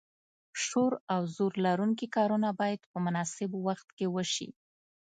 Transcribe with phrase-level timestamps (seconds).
[0.65, 4.49] شور او زور لرونکي کارونه باید په مناسب وخت کې وشي.